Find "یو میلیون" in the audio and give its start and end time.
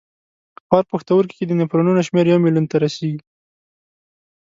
2.29-2.65